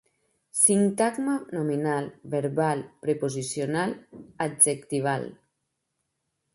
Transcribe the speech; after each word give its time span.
Sintagma 0.59 1.35
nominal, 1.57 2.09
verbal, 2.35 2.83
preposicional, 3.05 3.97
adjectival. 4.49 5.33